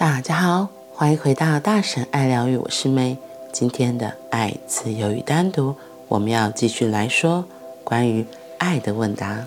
[0.00, 3.18] 大家好，欢迎回到大神爱疗愈，我是 May。
[3.52, 5.74] 今天的爱、自由与单独，
[6.08, 7.44] 我们要继续来说
[7.84, 8.24] 关于
[8.56, 9.44] 爱的问答。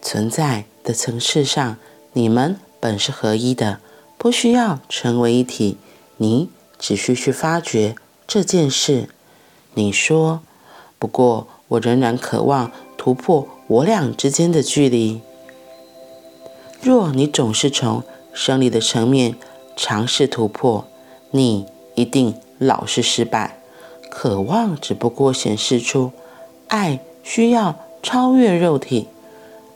[0.00, 1.76] 存在的层次上，
[2.12, 3.80] 你们本是合一的，
[4.16, 5.76] 不需要成为一体。
[6.18, 6.48] 你
[6.78, 7.96] 只需去发掘
[8.28, 9.08] 这件事。
[9.74, 10.42] 你说，
[11.00, 15.20] 不过我仍然渴望突破我俩之间的距离。
[16.80, 19.36] 若你总是从生理的层面
[19.76, 20.84] 尝试突破，
[21.30, 23.58] 你一定老是失败。
[24.10, 26.12] 渴望只不过显示出
[26.68, 29.08] 爱需要超越肉体，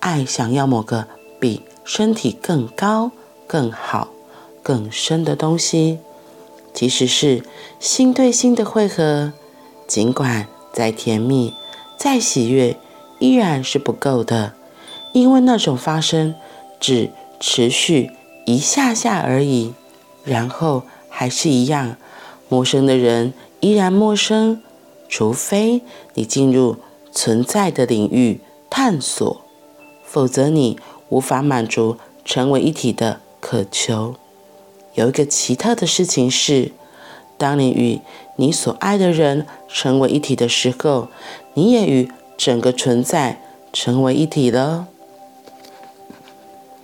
[0.01, 1.07] 爱想要某个
[1.39, 3.13] 比身体更高、
[3.47, 4.09] 更好、
[4.63, 5.99] 更深的东西。
[6.73, 7.45] 即使是
[7.79, 9.33] 心对心的汇合，
[9.87, 11.55] 尽管再甜蜜、
[11.97, 12.77] 再喜悦，
[13.21, 14.55] 依然是不够的，
[15.13, 16.35] 因为那种发生
[16.81, 18.11] 只持续。
[18.47, 19.73] 一下下而已，
[20.23, 21.97] 然后还是一样，
[22.49, 24.61] 陌生的人依然陌生，
[25.09, 25.81] 除非
[26.13, 26.77] 你进入
[27.11, 29.41] 存在的领域探索，
[30.05, 30.79] 否则你
[31.09, 34.15] 无法满足成为一体的渴求。
[34.93, 36.73] 有一个奇特的事情是，
[37.39, 38.01] 当你与
[38.37, 41.09] 你所爱的人成为一体的时候，
[41.55, 43.41] 你也与整个存在
[43.73, 44.87] 成为一体了。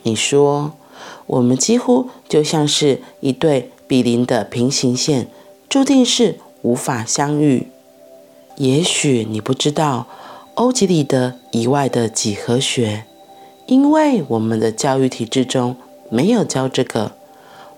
[0.02, 0.72] 你说。
[1.30, 5.28] 我们几乎就像是一对比邻的平行线，
[5.68, 7.68] 注定是无法相遇。
[8.56, 10.08] 也许你不知道
[10.54, 13.04] 欧几里得以外的几何学，
[13.66, 15.76] 因为我们的教育体制中
[16.08, 17.12] 没有教这个。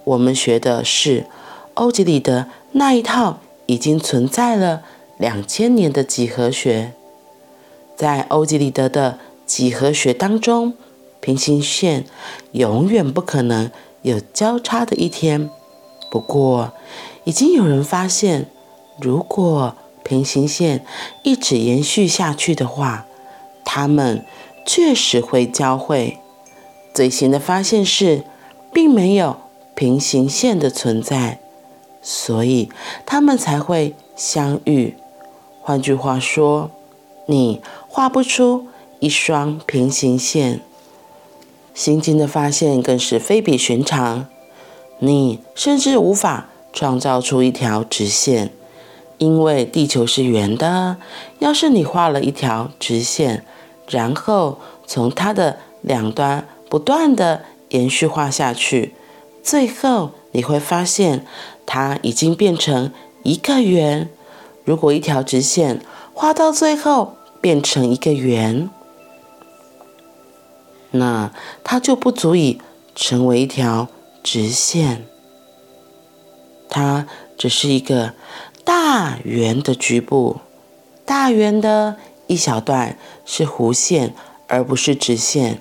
[0.05, 1.27] 我们学的是
[1.75, 4.83] 欧几里得那一套已经存在了
[5.19, 6.92] 两千年的几何学。
[7.95, 10.73] 在欧几里得的几何学当中，
[11.23, 12.05] 平行线
[12.51, 13.70] 永远不可能
[14.03, 15.48] 有交叉的一天。
[16.11, 16.73] 不过，
[17.24, 18.51] 已经有人发现，
[19.01, 20.85] 如果平行线
[21.23, 23.07] 一直延续下去的话，
[23.64, 24.27] 它们
[24.67, 26.19] 确实会交汇。
[26.92, 28.24] 最新的发现是，
[28.73, 29.36] 并没有
[29.77, 31.41] 平行线的存在，
[32.02, 32.68] 所以
[33.07, 34.97] 它们才会相遇。
[35.63, 36.70] 换句话说，
[37.27, 38.67] 你画不出
[38.98, 40.61] 一双平行线。
[41.75, 44.27] 新近的发现更是非比寻常，
[44.99, 48.51] 你甚至无法创造出一条直线，
[49.19, 50.99] 因为地球是圆的。
[51.39, 53.45] 要是你画了一条直线，
[53.89, 58.95] 然后从它的两端不断地延续画下去，
[59.43, 61.25] 最后你会发现
[61.65, 64.09] 它已经变成一个圆。
[64.65, 65.81] 如果一条直线
[66.15, 68.71] 画到最后变成一个圆，
[70.92, 71.33] 那
[71.64, 72.61] 它就不足以
[72.95, 73.89] 成为一条
[74.23, 75.05] 直线，
[76.69, 78.14] 它只是一个
[78.64, 80.36] 大圆的局部，
[81.05, 84.14] 大圆的一小段是弧线，
[84.47, 85.61] 而不是直线。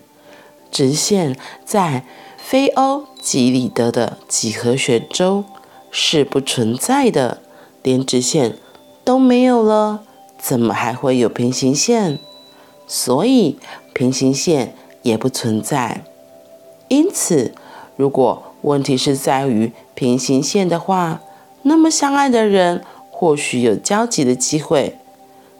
[0.69, 2.05] 直线在
[2.37, 5.43] 非欧几里得的几何学中
[5.89, 7.41] 是不存在的，
[7.83, 8.57] 连直线
[9.03, 10.03] 都没有了，
[10.37, 12.19] 怎么还会有平行线？
[12.85, 13.57] 所以
[13.93, 14.75] 平行线。
[15.01, 16.03] 也不存在。
[16.87, 17.53] 因此，
[17.95, 21.21] 如果问题是在于平行线的话，
[21.63, 24.97] 那么相爱的人或许有交集的机会。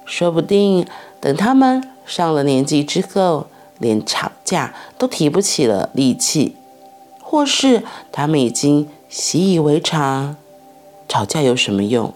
[0.04, 0.86] 说不定
[1.20, 3.48] 等他们上了年纪之后，
[3.80, 6.56] 连吵架都提不起了力气，
[7.22, 10.36] 或是他们已经习以为常。
[11.08, 12.14] 吵架有什么用？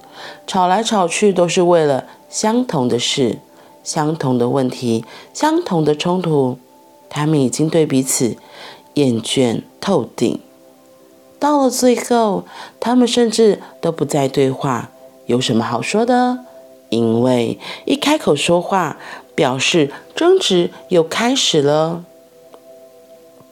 [0.47, 3.39] 吵来吵去都是为了相同的事、
[3.83, 6.57] 相同的问题、相同的冲突。
[7.15, 8.35] 他们已经对彼此
[8.95, 10.37] 厌倦透顶，
[11.39, 12.43] 到了最后，
[12.81, 14.91] 他们甚至都不再对话。
[15.25, 16.39] 有什么好说的？
[16.89, 18.97] 因为一开口说话，
[19.33, 22.03] 表示争执又开始了，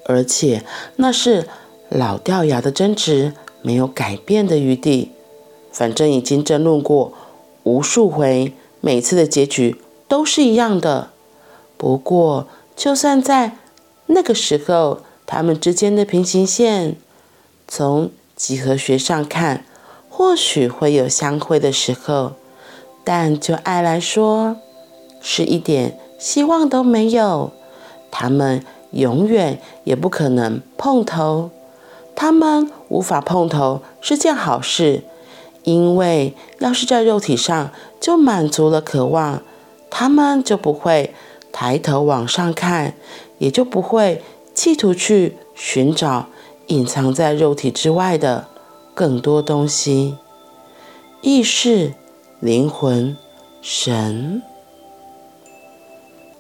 [0.08, 0.66] 而且
[0.98, 1.48] 那是
[1.88, 5.14] 老掉牙的争执，没有改变的余地。
[5.72, 7.14] 反正已经争论过
[7.64, 11.12] 无数回，每次的结局都是一样的。
[11.78, 13.58] 不过，就算在
[14.08, 16.98] 那个时候，他们之间的平行线，
[17.68, 19.64] 从几何学上看，
[20.10, 22.34] 或许会有相会的时候，
[23.04, 24.58] 但就爱来说，
[25.22, 27.52] 是一点希望都没有。
[28.12, 31.52] 他们永远也不可能碰头，
[32.16, 35.04] 他们无法碰头是件好事，
[35.64, 37.72] 因为要是在肉体上
[38.02, 39.42] 就满足了渴望，
[39.90, 41.14] 他们就不会。
[41.54, 42.96] 抬头往上看，
[43.38, 44.22] 也就不会
[44.54, 46.28] 企图去寻找
[46.68, 48.48] 隐藏在肉体之外的
[48.94, 50.18] 更多东西：
[51.22, 51.94] 意识、
[52.42, 53.16] 灵魂、
[53.62, 54.42] 神。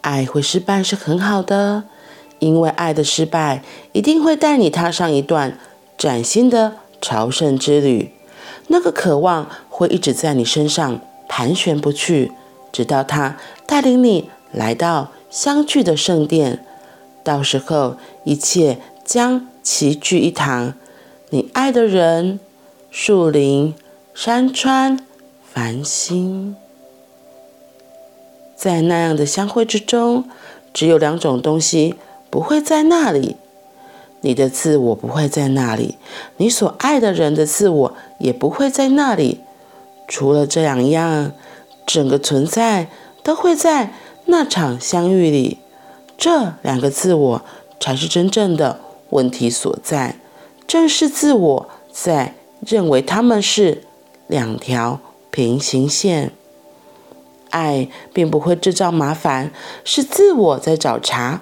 [0.01, 1.83] 爱会失败是很好的，
[2.39, 3.63] 因为爱的失败
[3.93, 5.57] 一定会带你踏上一段
[5.97, 8.11] 崭新的朝圣之旅。
[8.67, 10.99] 那个渴望会一直在你身上
[11.29, 12.31] 盘旋不去，
[12.71, 16.65] 直到它带领你来到相聚的圣殿。
[17.23, 20.73] 到时候，一切将齐聚一堂。
[21.29, 22.39] 你爱的人、
[22.91, 23.73] 树林、
[24.13, 24.99] 山川、
[25.51, 26.55] 繁星，
[28.55, 30.25] 在那样的相会之中，
[30.73, 31.95] 只有两种东西
[32.29, 33.37] 不会在那里：
[34.21, 35.97] 你的自我不会在那里，
[36.37, 39.39] 你所爱的人的自我也不会在那里。
[40.07, 41.31] 除了这两样，
[41.85, 42.89] 整个存在
[43.23, 43.93] 都会在
[44.25, 45.57] 那场相遇里。
[46.17, 47.41] 这两个自我
[47.79, 48.79] 才是真正的
[49.09, 50.17] 问题所在。
[50.65, 52.35] 正是自我在
[52.65, 53.83] 认为他们是
[54.27, 54.99] 两条
[55.29, 56.31] 平行线。
[57.49, 59.51] 爱并不会制造麻烦，
[59.83, 61.41] 是自我在找茬，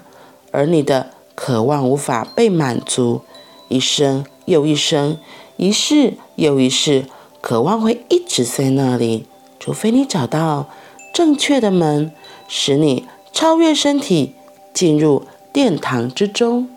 [0.52, 3.22] 而你的渴望无法被满足，
[3.70, 5.18] 一生又一生，
[5.56, 7.06] 一世又一世，
[7.40, 9.26] 渴望会一直在那里，
[9.58, 10.68] 除非你找到
[11.14, 12.12] 正确的门，
[12.54, 14.36] 使你超越身体，
[14.74, 16.68] 进入殿堂之中。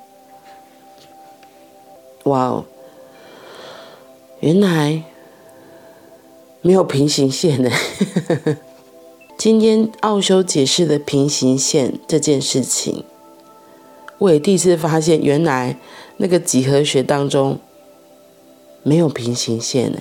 [2.23, 2.65] 哇哦，
[4.38, 5.03] 原来
[6.61, 7.69] 没有平行线呢。
[9.37, 13.03] 今天奥修解释的平行线这件事情，
[14.19, 15.77] 我也第一次发现，原来
[16.19, 17.59] 那个几何学当中
[18.85, 19.99] 没有平行线呢。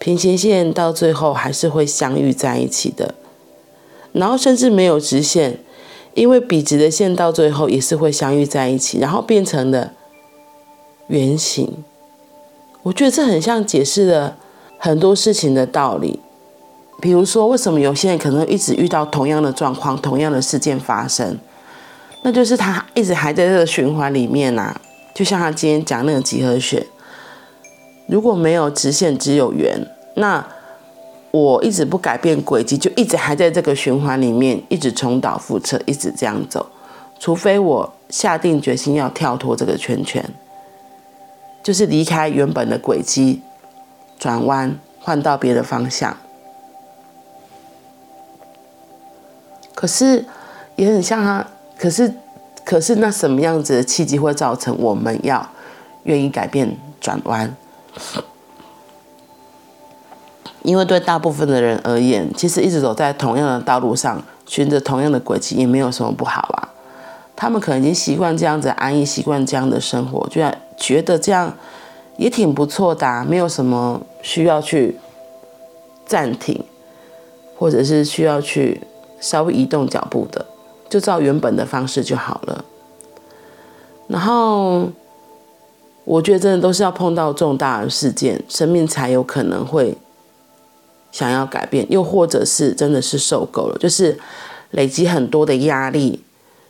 [0.00, 3.14] 平行线到最后还是会相遇在一起的，
[4.14, 5.58] 然后甚至没有直线，
[6.14, 9.92] 因为笔直的线到最后也是会相遇在一起，然后变成了
[11.08, 11.84] 圆形。
[12.84, 14.36] 我觉得这很像解释了
[14.78, 16.20] 很多事情的道理。
[17.00, 21.36] 比如说，为什么有些人可能一直遇到同样的状况、同样的事件发生？
[22.22, 24.80] 那就是他一直还在这个循环里面啊。
[25.14, 26.86] 就像他今天讲那个几何学，
[28.06, 29.86] 如果没有直线，只有圆，
[30.16, 30.46] 那
[31.34, 36.64] 我一直不改变轨迹，就一直还在这个循环里面，一直重蹈覆辙，一直这样走。
[37.18, 40.24] 除非我下定决心要跳脱这个圈圈，
[41.60, 43.42] 就是离开原本的轨迹，
[44.16, 46.16] 转弯，换到别的方向。
[49.74, 50.24] 可是
[50.76, 51.44] 也很像他，
[51.76, 52.14] 可是
[52.64, 55.44] 可是那什么样子的契机会造成我们要
[56.04, 57.56] 愿意改变转弯？
[60.64, 66.68] 因为对大部分的人而言，其实一直走在同样的道路上，循着同样的轨迹，也没有什么不好啊。
[67.36, 71.54] 他们可能已经习惯这样子安逸，习惯这样的生活，居然觉得这样
[72.16, 74.98] 也挺不错的啊，没有什么需要去
[76.04, 76.64] 暂停，
[77.56, 78.80] 或者是需要去。
[79.20, 80.44] 稍微移动脚步的，
[80.90, 82.62] 就照原本的方式就好了。
[84.06, 84.86] 然后，
[86.04, 89.96] 我觉得真的都是要碰到重大的事件，生命才有可能会
[91.14, 94.18] 想要改变，又或者是真的是受够了，就是
[94.72, 96.24] 累积很多的压力，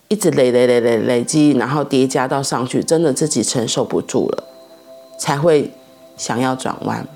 [0.09, 4.45] 一直累累累累累积，然后叠加到上去，真的自己承受不住了，
[5.19, 5.73] 才会
[6.19, 7.09] 想要转弯。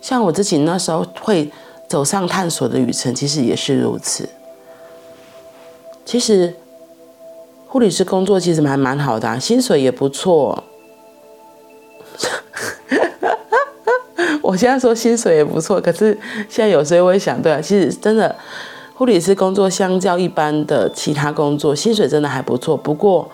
[0.00, 1.52] 像我自己那时候会。
[1.86, 4.26] 走上探索的旅程，其实也是如此。
[6.04, 6.56] 其实
[7.68, 10.64] 护理师工作其实还蛮好的，薪水也不错。
[14.44, 18.34] 我现在说薪水也不错，可是现在有时候我会想，对啊，其实真的
[18.94, 22.76] 护理师工作相较一般的其他工作，薪水真的还不错。
[22.76, 23.30] 不过，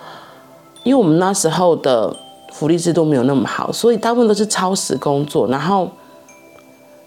[0.85, 2.17] 因为我们那时候的
[2.53, 5.91] 福利制度没有那么好，所以大部分都是超时工作，然后。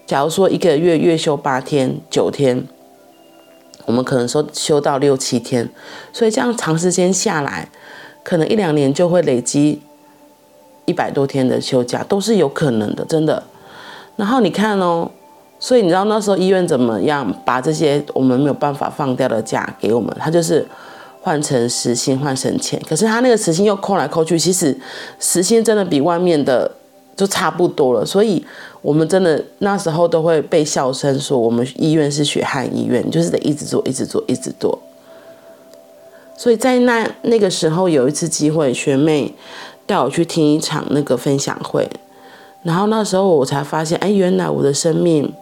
[0.06, 2.62] 假如说一个月月休八天、九天，
[3.86, 5.66] 我们可能说休到六七天，
[6.12, 7.70] 所以这样长时间下来，
[8.22, 9.80] 可能一两年就会累积
[10.84, 13.42] 一百多天的休假，都是有可能的，真的。
[14.16, 15.10] 然后你看哦，
[15.58, 20.14] 所以你知道那时候医院怎么样把这些我们没有办法放掉的假给我们？
[20.18, 20.66] 他就是
[21.20, 24.76] 换成时薪换成钱，可是他那个时薪又扣来扣去，其实
[25.18, 26.70] 时薪真的比外面的
[27.16, 28.44] 就差不多了，所以。
[28.84, 34.78] 我们真的那时候都会被笑声说，我们医院是血汗医院，就是得一直做，一直做，一直做。
[36.36, 39.34] 所以在那那个时候有一次机会，学妹
[39.86, 41.88] 带我去听一场那个分享会，
[42.64, 45.32] 然后那时候我才发现，哎，原来我的生命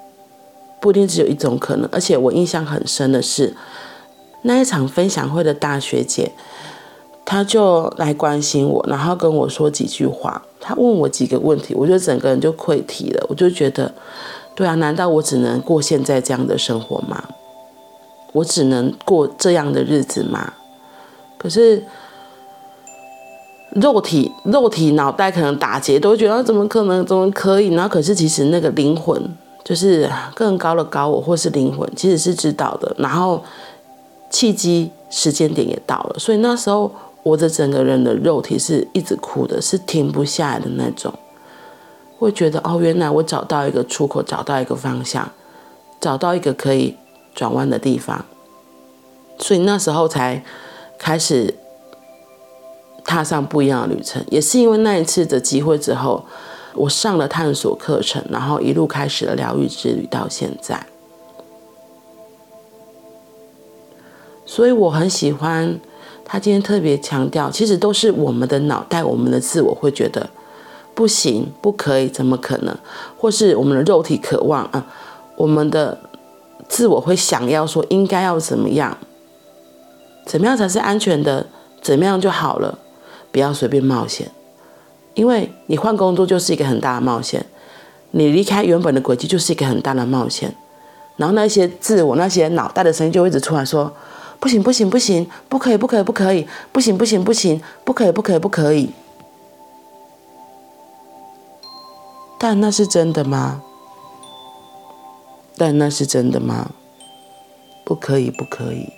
[0.80, 1.88] 不一定只有一种可能。
[1.90, 3.54] 而且我印象很深的是，
[4.42, 6.32] 那一场分享会的大学姐，
[7.24, 10.42] 她就来关心我，然后跟我说几句话。
[10.60, 13.26] 她问我几个问题，我就整个人就溃堤了。
[13.28, 13.94] 我就觉得，
[14.54, 17.22] 对啊，难道我只能过现在这样的生活吗？
[18.32, 20.54] 我只能过这样的日子吗？
[21.38, 21.84] 可是
[23.74, 27.04] 肉体、肉体、脑袋可能打结，都会觉得怎么可能？
[27.06, 27.68] 怎么可以？
[27.74, 29.20] 然后可是其实那个灵魂，
[29.64, 32.94] 就是更高的高我，或是灵魂，其实是知道的。
[32.98, 33.42] 然后
[34.30, 36.90] 契机时间点也到了，所以那时候。
[37.24, 41.14] 我的整个人的肉体是一直哭的，是停不下来的那种。
[42.18, 45.30] 会觉得哦，原来我找到一个出口，找到一个方向，
[46.00, 46.96] 找到一个可以
[47.32, 48.24] 转弯的地方。
[49.38, 50.42] 所以那时候才
[50.98, 51.54] 开始
[53.04, 54.24] 踏上不一样的旅程。
[54.28, 56.24] 也是因为那一次的机会之后，
[56.74, 60.86] 我上了探索课程，然后一路开始了疗愈之旅，到现在。
[64.44, 65.78] 所以我很喜欢。
[66.24, 70.30] 他今天特别强调，其实都是我们的脑袋、我们的自我会觉得
[70.94, 72.74] 不行、不可以、怎么可能，
[73.18, 74.86] 或是我们的肉体渴望啊，
[75.36, 75.98] 我们的
[76.68, 78.96] 自我会想要说应该要怎么样，
[80.24, 81.44] 怎么样才是安全的，
[81.82, 82.78] 怎么样就好了，
[83.32, 84.30] 不要随便冒险，
[85.14, 87.44] 因为你换工作就是一个很大的冒险，
[88.12, 90.54] 你离开原本的轨迹就是一个很大的冒险，
[91.16, 93.92] 然后那些自我、那些脑袋的声音就一直出来说。
[94.38, 98.90] 不行不行不行，不可以不可以不可以，不行不行不行，不可以不可以不可以。
[102.40, 103.62] 但那是真的吗？
[105.56, 106.72] 但那是真的吗？
[107.84, 108.88] 不可以不可以，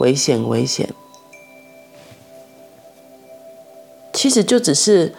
[0.00, 0.92] 危险危险。
[4.20, 5.10] 其实就只是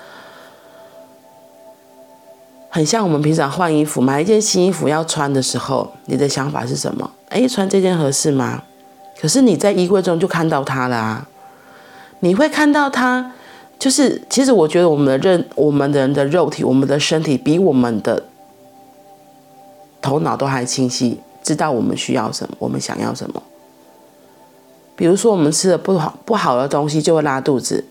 [2.70, 7.10] 很像我们平常换衣服，买一件新衣服要穿的时候，你的想法是什么？
[7.29, 8.62] 哎，穿这件合适吗？
[9.20, 11.27] 可是你在衣柜中就看到它了啊！
[12.20, 13.34] 你会看到它，
[13.79, 18.27] 就是其实我觉得我们的认，我们人的肉体，我们的身体比我们的
[20.00, 23.41] 头脑都还清晰，知道我们需要什么，我们想要什么。
[24.96, 27.84] 比如说我们吃的不好不好的东西就会拉肚子，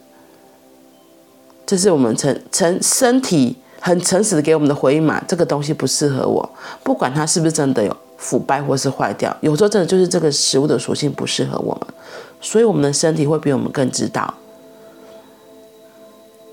[1.71, 5.23] 这是我们诚诚身体很诚实的给我们的回应嘛？
[5.29, 6.50] 这个东西不适合我，
[6.83, 7.97] 不管它是不是真的有。
[8.19, 11.95] 腐败或是坏掉，有时候真的就是这个食物的属性不适合我们，
[12.41, 14.35] 所以我们的身体会比我们更知道。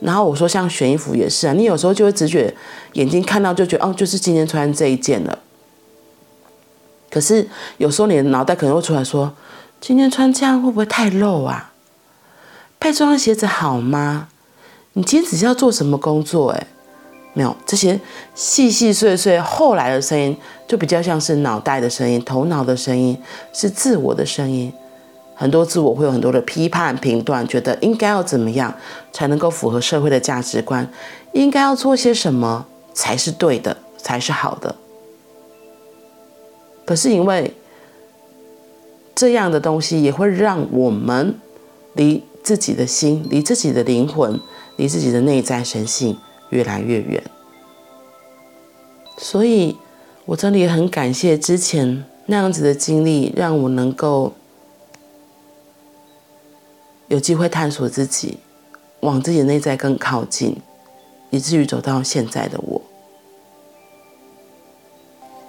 [0.02, 2.56] 然后我说，像选衣服也是啊，你有时候就会直觉
[2.94, 5.40] 眼睛看到就觉得哦，就是今天穿这一件了。
[7.10, 9.34] 可是有时候你的脑袋可能会出来说，
[9.82, 11.74] 今天穿这样会不会太露啊？
[12.80, 14.30] 配这双鞋子好吗？
[14.98, 16.50] 你今天只是要做什么工作？
[16.54, 16.68] 诶？
[17.34, 18.00] 没有这些
[18.34, 20.36] 细细碎碎后来的声音，
[20.68, 23.16] 就比较像是脑袋的声音、头脑的声音，
[23.54, 24.74] 是自我的声音。
[25.36, 28.74] 很多自我会有很多的批判、评断，觉得应该要怎么样
[29.14, 30.90] 才能够符合社会的价值观，
[31.34, 34.76] 应该要做些什么才是对的，才是好的。
[36.86, 37.54] 可是因为
[39.14, 41.40] 这样的东西，也会让我们
[41.94, 44.40] 离自己的心、离自己的灵魂、
[44.78, 46.18] 离自己的内在神性。
[46.50, 47.22] 越来越远，
[49.18, 49.76] 所以
[50.24, 54.34] 我真的也很感谢之前那样子的经历，让我能够
[57.10, 58.38] 有机会探索自己，
[59.02, 60.62] 往自己的内在更靠近，
[61.32, 62.82] 以至于走到现在的我。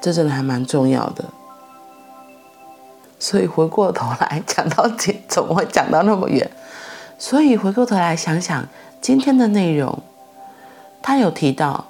[0.00, 1.25] 这真的还蛮重要的。
[3.20, 6.50] 所以回过头来 讲到今，怎么会讲到那么远？
[7.20, 8.68] 所以回过头来想想
[9.00, 9.99] 今天的内容。
[11.00, 11.87] 他有提到，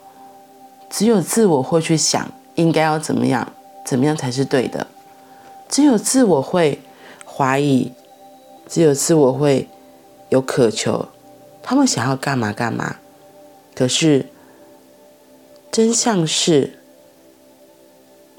[0.88, 3.53] 只有自我会去想应该要怎么样，
[3.85, 4.87] 怎么样才是对的。
[5.69, 6.81] 只有自我会
[7.27, 7.93] 怀疑，
[8.69, 9.69] 只有自我会
[10.29, 11.09] 有渴求，
[11.62, 12.97] 他们想要干嘛干嘛。
[13.75, 14.27] 可是
[15.73, 16.79] 真相是，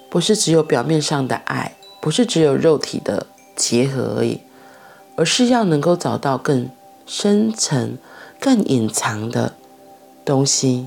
[0.09, 4.41] 不是只有表面上的爱，不是只有肉体的结合而已，
[5.15, 6.69] 而是要能够找到更
[7.05, 7.97] 深层、
[8.39, 9.53] 更隐藏的。
[10.25, 10.85] 东西，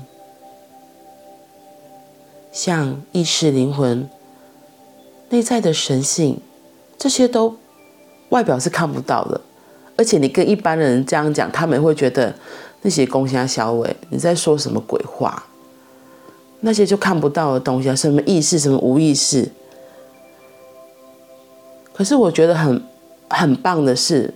[2.49, 4.07] 像意识、灵魂、
[5.31, 6.39] 内在的神性，
[6.97, 7.57] 这些都
[8.29, 9.41] 外表是看不到的。
[9.97, 12.33] 而且你跟一般人这样讲，他们会觉得
[12.83, 15.45] 那些宫虾小伟你在说什么鬼话？
[16.61, 19.51] 那些就看不到的东西啊，什么意识，什么无意识。
[21.91, 22.81] 可是我觉得很
[23.29, 24.33] 很棒的是，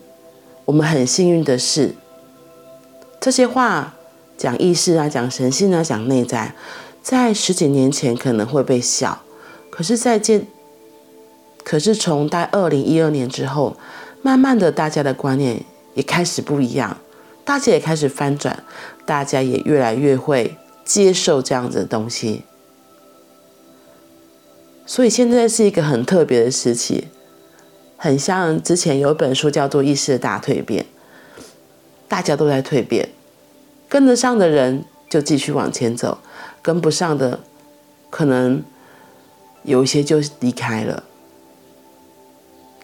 [0.66, 1.96] 我们很幸运的是，
[3.27, 3.93] 这些话。
[4.38, 6.55] 讲意识啊，讲神性啊，讲内在，
[7.03, 9.22] 在十几年前可能会被笑，
[9.69, 10.46] 可是在这，
[11.62, 13.75] 可是从在二零一二年之后，
[14.22, 15.65] 慢慢的大家的观念
[15.96, 16.96] 也开始不一样，
[17.43, 18.63] 大家也开始翻转，
[19.05, 20.55] 大家也越来越会
[20.86, 22.43] 接受这样子的东西。
[24.86, 27.10] 所以现在是一个很特别的时期，
[27.98, 30.86] 很像之前有一本书叫做《意识的大蜕变》，
[32.07, 33.10] 大家都在蜕变，
[33.98, 36.20] 跟得上的人就继续往前走，
[36.62, 37.39] 跟不上的
[38.12, 38.63] 可能
[39.63, 41.04] 有一些就离开了。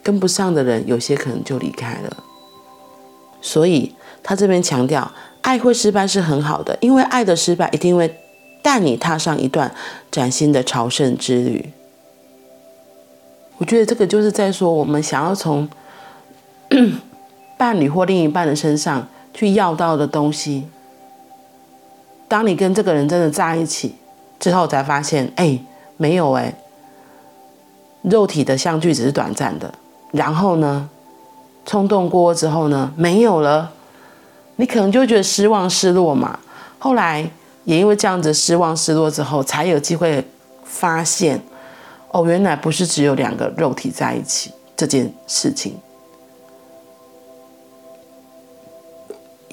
[0.02, 2.24] 跟不上的人，有些可能就离开了。
[3.44, 3.94] 所以
[4.24, 8.18] 他这边强调，爱会失败是很好的，因为爱的失败一定会
[8.64, 9.72] 带你踏上一段
[10.10, 11.72] 崭新的朝圣之旅。
[13.60, 15.70] 我觉得这个就是在说，我们想要从
[17.56, 20.66] 伴侣或另一半的身上去要到的东西。
[22.28, 23.96] 当你跟这个人真的在一起
[24.40, 25.60] 之后，才发现，哎，
[25.98, 26.54] 没有哎，
[28.02, 29.74] 肉体的相聚只是短暂的。
[30.12, 30.90] 然后呢，
[31.66, 33.72] 冲动过之后呢，没有了，
[34.58, 36.40] 你可能就会觉得失望、失落嘛。
[36.80, 37.30] 后来
[37.64, 40.26] 也因为这样子失望、失落之后，才有机会
[40.64, 41.40] 发现，
[42.12, 45.76] 哦，原来不是只有两个肉体在一起这件事情。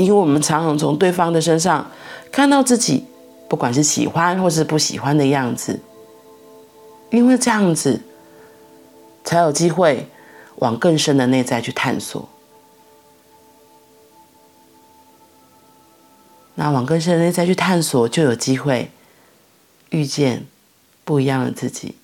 [0.00, 1.90] 因为我们常常从对方的身上
[2.32, 3.04] 看到自己，
[3.48, 5.80] 不管是喜欢或是不喜欢的样子，
[7.10, 8.00] 因为这样子
[9.22, 10.08] 才有机会。
[10.56, 12.28] 往更深的内在去探索，
[16.54, 18.90] 那往更深的内在去探索，就有机会
[19.88, 20.46] 遇见
[21.02, 21.94] 不一样的自己。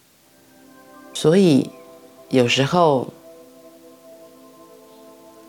[1.13, 1.71] 所以，
[2.31, 3.09] 有时候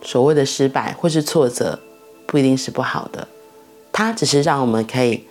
[0.01, 1.79] 所谓的失败或是挫折，
[2.27, 3.27] 不一定是不好的，
[3.91, 5.25] 它只是让我们可以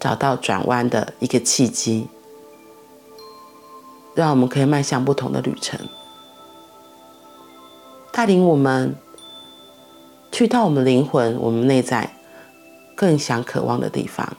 [0.00, 2.08] 找到转弯的一个契机，
[4.14, 5.78] 让我们可以迈向不同的旅程。
[8.12, 8.96] 带领我们
[10.32, 12.16] 去到我们灵魂、我们内在
[12.96, 14.36] 更想渴望的地方。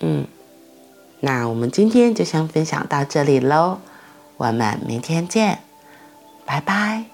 [0.00, 0.26] 嗯，
[1.20, 3.78] 那我们今天就先分享到这里喽，
[4.36, 5.60] 我们明天见，
[6.44, 7.09] 拜拜。